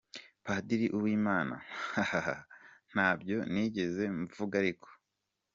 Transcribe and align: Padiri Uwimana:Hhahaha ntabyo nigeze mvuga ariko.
Padiri 0.45 0.87
Uwimana:Hhahaha 0.97 2.35
ntabyo 2.93 3.37
nigeze 3.51 4.03
mvuga 4.21 4.53
ariko. 4.61 4.87